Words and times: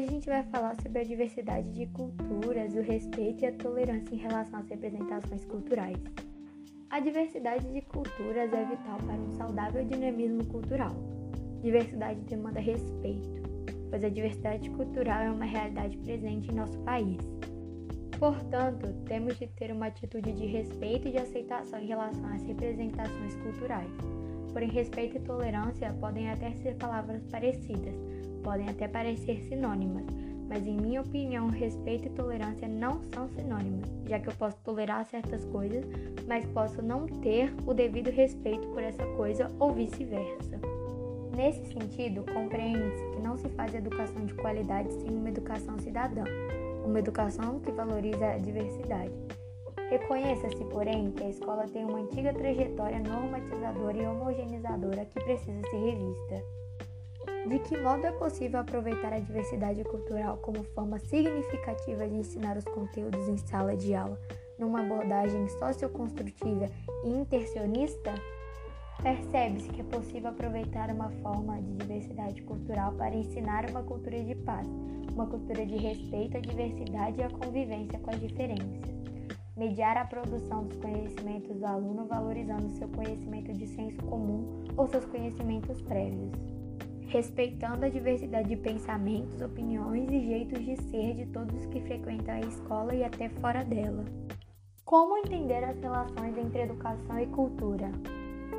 Hoje 0.00 0.08
a 0.08 0.12
gente 0.12 0.28
vai 0.30 0.42
falar 0.44 0.74
sobre 0.80 0.98
a 0.98 1.04
diversidade 1.04 1.70
de 1.72 1.84
culturas, 1.88 2.74
o 2.74 2.80
respeito 2.80 3.44
e 3.44 3.48
a 3.48 3.52
tolerância 3.52 4.14
em 4.14 4.16
relação 4.16 4.60
às 4.60 4.68
representações 4.70 5.44
culturais. 5.44 5.98
A 6.88 7.00
diversidade 7.00 7.70
de 7.70 7.82
culturas 7.82 8.50
é 8.50 8.64
vital 8.64 8.96
para 8.96 9.16
um 9.16 9.30
saudável 9.34 9.84
dinamismo 9.84 10.42
cultural. 10.46 10.96
Diversidade 11.60 12.18
demanda 12.20 12.60
respeito, 12.60 13.42
pois 13.90 14.02
a 14.02 14.08
diversidade 14.08 14.70
cultural 14.70 15.20
é 15.20 15.30
uma 15.30 15.44
realidade 15.44 15.98
presente 15.98 16.50
em 16.50 16.54
nosso 16.54 16.78
país. 16.78 17.18
Portanto, 18.18 18.94
temos 19.04 19.38
de 19.38 19.48
ter 19.48 19.70
uma 19.70 19.88
atitude 19.88 20.32
de 20.32 20.46
respeito 20.46 21.08
e 21.08 21.12
de 21.12 21.18
aceitação 21.18 21.78
em 21.78 21.88
relação 21.88 22.24
às 22.32 22.42
representações 22.42 23.34
culturais. 23.34 23.92
Porém, 24.52 24.68
respeito 24.68 25.16
e 25.16 25.20
tolerância 25.20 25.94
podem 26.00 26.30
até 26.30 26.50
ser 26.52 26.74
palavras 26.76 27.22
parecidas, 27.30 27.94
podem 28.42 28.68
até 28.68 28.88
parecer 28.88 29.40
sinônimas, 29.42 30.04
mas 30.48 30.66
em 30.66 30.76
minha 30.76 31.00
opinião, 31.00 31.48
respeito 31.48 32.08
e 32.08 32.10
tolerância 32.10 32.66
não 32.66 33.00
são 33.14 33.28
sinônimas, 33.28 33.88
já 34.06 34.18
que 34.18 34.28
eu 34.28 34.34
posso 34.34 34.56
tolerar 34.64 35.04
certas 35.04 35.44
coisas, 35.44 35.84
mas 36.26 36.44
posso 36.46 36.82
não 36.82 37.06
ter 37.06 37.54
o 37.64 37.72
devido 37.72 38.10
respeito 38.10 38.66
por 38.68 38.82
essa 38.82 39.06
coisa 39.16 39.48
ou 39.60 39.72
vice-versa. 39.72 40.58
Nesse 41.36 41.64
sentido, 41.66 42.24
compreende-se 42.34 43.10
que 43.10 43.22
não 43.22 43.36
se 43.36 43.48
faz 43.50 43.72
educação 43.74 44.26
de 44.26 44.34
qualidade 44.34 44.92
sem 44.92 45.10
uma 45.10 45.28
educação 45.28 45.78
cidadã, 45.78 46.24
uma 46.84 46.98
educação 46.98 47.60
que 47.60 47.70
valoriza 47.70 48.26
a 48.26 48.38
diversidade. 48.38 49.12
Reconheça-se, 49.90 50.64
porém, 50.66 51.10
que 51.10 51.24
a 51.24 51.28
escola 51.30 51.66
tem 51.66 51.84
uma 51.84 51.98
antiga 51.98 52.32
trajetória 52.32 53.00
normatizadora 53.00 53.96
e 53.96 54.06
homogeneizadora 54.06 55.04
que 55.04 55.20
precisa 55.20 55.60
ser 55.68 55.76
revista. 55.76 56.44
De 57.48 57.58
que 57.58 57.76
modo 57.76 58.06
é 58.06 58.12
possível 58.12 58.60
aproveitar 58.60 59.12
a 59.12 59.18
diversidade 59.18 59.82
cultural 59.82 60.36
como 60.38 60.62
forma 60.62 61.00
significativa 61.00 62.06
de 62.06 62.14
ensinar 62.14 62.56
os 62.56 62.64
conteúdos 62.64 63.28
em 63.28 63.36
sala 63.36 63.76
de 63.76 63.92
aula, 63.92 64.16
numa 64.56 64.80
abordagem 64.80 65.48
socioconstrutiva 65.48 66.66
e 67.04 67.08
intercionista? 67.08 68.14
Percebe-se 69.02 69.70
que 69.70 69.80
é 69.80 69.84
possível 69.84 70.30
aproveitar 70.30 70.90
uma 70.90 71.10
forma 71.22 71.60
de 71.60 71.72
diversidade 71.78 72.42
cultural 72.42 72.92
para 72.92 73.14
ensinar 73.14 73.68
uma 73.68 73.82
cultura 73.82 74.22
de 74.22 74.36
paz, 74.36 74.68
uma 75.12 75.26
cultura 75.26 75.66
de 75.66 75.76
respeito 75.78 76.36
à 76.36 76.40
diversidade 76.40 77.18
e 77.18 77.24
à 77.24 77.30
convivência 77.30 77.98
com 77.98 78.10
as 78.10 78.20
diferenças. 78.20 79.00
Mediar 79.60 79.94
a 79.98 80.06
produção 80.06 80.64
dos 80.64 80.78
conhecimentos 80.78 81.54
do 81.54 81.66
aluno 81.66 82.06
valorizando 82.06 82.70
seu 82.70 82.88
conhecimento 82.88 83.52
de 83.52 83.66
senso 83.66 84.02
comum 84.04 84.64
ou 84.74 84.88
seus 84.88 85.04
conhecimentos 85.04 85.82
prévios 85.82 86.32
respeitando 87.08 87.84
a 87.84 87.88
diversidade 87.88 88.48
de 88.48 88.56
pensamentos, 88.56 89.42
opiniões 89.42 90.08
e 90.10 90.20
jeitos 90.20 90.64
de 90.64 90.76
ser 90.76 91.14
de 91.14 91.26
todos 91.26 91.66
que 91.66 91.80
frequentam 91.80 92.36
a 92.36 92.40
escola 92.40 92.94
e 92.94 93.04
até 93.04 93.28
fora 93.28 93.64
dela. 93.64 94.04
Como 94.84 95.18
entender 95.18 95.62
as 95.64 95.78
relações 95.80 96.38
entre 96.38 96.62
educação 96.62 97.18
e 97.18 97.26
cultura? 97.26 97.90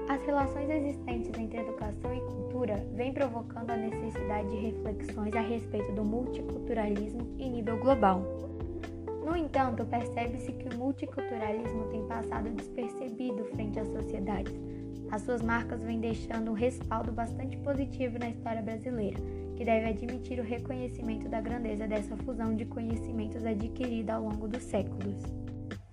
As 0.08 0.22
relações 0.24 0.70
existentes 0.70 1.32
entre 1.40 1.62
educação 1.62 2.14
e 2.14 2.20
cultura 2.20 2.76
vêm 2.94 3.14
provocando 3.14 3.72
a 3.72 3.78
necessidade 3.78 4.50
de 4.50 4.58
reflexões 4.58 5.34
a 5.34 5.42
respeito 5.42 5.94
do 5.94 6.04
multiculturalismo 6.04 7.22
em 7.40 7.52
nível 7.52 7.80
global. 7.80 8.22
No 9.24 9.36
entanto, 9.36 9.86
percebe-se 9.86 10.52
que 10.54 10.74
o 10.74 10.78
multiculturalismo 10.78 11.86
tem 11.90 12.06
passado 12.08 12.50
despercebido 12.50 13.46
frente 13.46 13.80
às 13.80 13.88
sociedades, 13.88 14.54
as 15.12 15.24
suas 15.24 15.42
marcas 15.42 15.84
vêm 15.84 16.00
deixando 16.00 16.52
um 16.52 16.54
respaldo 16.54 17.12
bastante 17.12 17.58
positivo 17.58 18.18
na 18.18 18.30
história 18.30 18.62
brasileira, 18.62 19.20
que 19.58 19.66
deve 19.66 19.90
admitir 19.90 20.40
o 20.40 20.44
reconhecimento 20.44 21.28
da 21.28 21.42
grandeza 21.42 21.86
dessa 21.86 22.16
fusão 22.18 22.56
de 22.56 22.64
conhecimentos 22.66 23.46
adquirida 23.46 24.14
ao 24.14 24.24
longo 24.24 24.48
dos 24.48 24.64
séculos. 24.64 25.22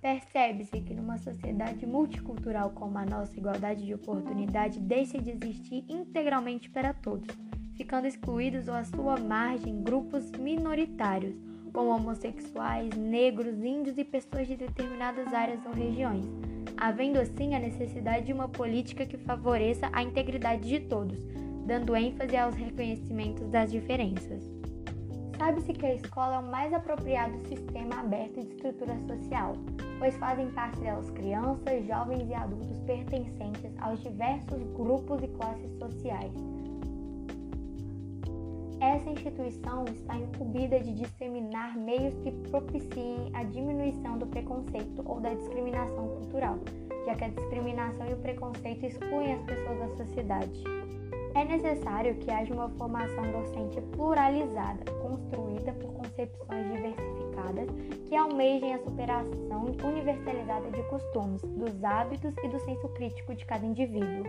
Percebe-se 0.01 0.79
que 0.79 0.93
numa 0.93 1.17
sociedade 1.17 1.85
multicultural 1.85 2.71
como 2.71 2.97
a 2.97 3.05
nossa, 3.05 3.37
igualdade 3.37 3.85
de 3.85 3.93
oportunidade 3.93 4.79
deixa 4.79 5.21
de 5.21 5.31
existir 5.31 5.83
integralmente 5.89 6.69
para 6.69 6.93
todos, 6.93 7.27
ficando 7.75 8.07
excluídos 8.07 8.69
ou 8.69 8.73
à 8.73 8.85
sua 8.85 9.19
margem 9.19 9.83
grupos 9.83 10.31
minoritários, 10.31 11.35
como 11.69 11.89
homossexuais, 11.89 12.95
negros, 12.95 13.63
índios 13.63 13.97
e 13.97 14.03
pessoas 14.03 14.47
de 14.47 14.55
determinadas 14.55 15.33
áreas 15.33 15.65
ou 15.65 15.71
regiões 15.71 16.25
havendo 16.79 17.19
assim 17.19 17.53
a 17.55 17.59
necessidade 17.59 18.27
de 18.27 18.33
uma 18.33 18.47
política 18.47 19.05
que 19.05 19.17
favoreça 19.17 19.89
a 19.91 20.01
integridade 20.01 20.67
de 20.67 20.79
todos, 20.79 21.19
dando 21.65 21.95
ênfase 21.95 22.37
aos 22.37 22.55
reconhecimentos 22.55 23.47
das 23.49 23.69
diferenças. 23.69 24.41
Sabe-se 25.37 25.73
que 25.73 25.85
a 25.85 25.95
escola 25.95 26.35
é 26.35 26.39
o 26.39 26.51
mais 26.51 26.73
apropriado 26.73 27.37
sistema 27.47 27.99
aberto 27.99 28.41
de 28.41 28.47
estrutura 28.47 28.97
social, 29.07 29.53
pois 29.97 30.15
fazem 30.17 30.49
parte 30.51 30.79
delas 30.79 31.09
crianças, 31.11 31.85
jovens 31.85 32.29
e 32.29 32.33
adultos 32.33 32.79
pertencentes 32.81 33.71
aos 33.79 34.01
diversos 34.01 34.61
grupos 34.73 35.21
e 35.23 35.27
classes 35.27 35.71
sociais 35.77 36.33
essa 38.81 39.09
instituição 39.09 39.85
está 39.85 40.15
incumbida 40.15 40.79
de 40.79 40.93
disseminar 40.93 41.77
meios 41.77 42.15
que 42.19 42.31
propiciem 42.49 43.29
a 43.33 43.43
diminuição 43.43 44.17
do 44.17 44.25
preconceito 44.25 45.03
ou 45.05 45.19
da 45.19 45.33
discriminação 45.33 46.07
cultural, 46.07 46.57
já 47.05 47.15
que 47.15 47.25
a 47.25 47.29
discriminação 47.29 48.07
e 48.07 48.13
o 48.13 48.17
preconceito 48.17 48.85
excluem 48.85 49.33
as 49.33 49.43
pessoas 49.43 49.79
da 49.79 49.97
sociedade. 49.97 50.63
É 51.35 51.45
necessário 51.45 52.15
que 52.15 52.31
haja 52.31 52.53
uma 52.53 52.69
formação 52.69 53.31
docente 53.31 53.79
pluralizada, 53.95 54.91
construída 54.93 55.71
por 55.73 55.93
concepções 55.93 56.71
diversificadas 56.71 57.69
que 58.07 58.15
almejem 58.15 58.73
a 58.73 58.79
superação 58.79 59.65
universalizada 59.83 60.71
de 60.71 60.81
costumes, 60.83 61.41
dos 61.41 61.83
hábitos 61.83 62.33
e 62.43 62.47
do 62.47 62.59
senso 62.59 62.87
crítico 62.89 63.35
de 63.35 63.45
cada 63.45 63.65
indivíduo. 63.65 64.23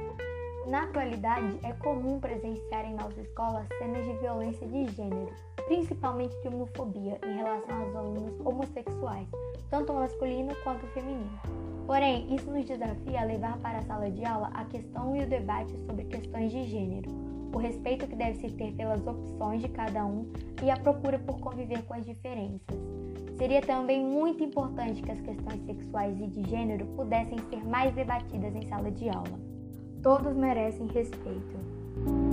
Na 0.66 0.82
atualidade, 0.82 1.58
é 1.62 1.72
comum 1.72 2.20
presenciar 2.20 2.84
em 2.84 2.94
nossa 2.94 3.20
escola 3.20 3.66
cenas 3.78 4.04
de 4.04 4.12
violência 4.18 4.66
de 4.66 4.86
gênero, 4.88 5.32
principalmente 5.66 6.38
de 6.42 6.48
homofobia 6.48 7.18
em 7.26 7.36
relação 7.36 7.82
aos 7.82 7.96
alunos 7.96 8.40
homossexuais, 8.44 9.26
tanto 9.70 9.92
masculino 9.92 10.54
quanto 10.62 10.86
feminino. 10.88 11.40
Porém, 11.86 12.32
isso 12.34 12.50
nos 12.50 12.64
desafia 12.66 13.22
a 13.22 13.24
levar 13.24 13.58
para 13.58 13.78
a 13.78 13.82
sala 13.82 14.10
de 14.10 14.24
aula 14.24 14.50
a 14.54 14.64
questão 14.66 15.16
e 15.16 15.24
o 15.24 15.26
debate 15.26 15.76
sobre 15.86 16.04
questões 16.04 16.52
de 16.52 16.64
gênero, 16.64 17.10
o 17.52 17.58
respeito 17.58 18.06
que 18.06 18.14
deve 18.14 18.38
se 18.38 18.50
ter 18.50 18.72
pelas 18.74 19.04
opções 19.04 19.62
de 19.62 19.68
cada 19.68 20.04
um 20.04 20.30
e 20.62 20.70
a 20.70 20.76
procura 20.76 21.18
por 21.18 21.40
conviver 21.40 21.82
com 21.84 21.94
as 21.94 22.04
diferenças. 22.04 22.78
Seria 23.38 23.62
também 23.62 24.04
muito 24.04 24.44
importante 24.44 25.02
que 25.02 25.10
as 25.10 25.20
questões 25.20 25.64
sexuais 25.64 26.20
e 26.20 26.26
de 26.26 26.48
gênero 26.48 26.86
pudessem 26.88 27.38
ser 27.48 27.64
mais 27.64 27.92
debatidas 27.94 28.54
em 28.54 28.68
sala 28.68 28.90
de 28.90 29.08
aula. 29.08 29.49
Todos 30.02 30.34
merecem 30.34 30.86
respeito. 30.86 32.29